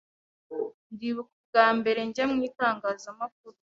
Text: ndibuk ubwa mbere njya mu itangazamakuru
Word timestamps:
ndibuk 0.93 1.29
ubwa 1.39 1.67
mbere 1.79 1.99
njya 2.09 2.25
mu 2.31 2.37
itangazamakuru 2.49 3.57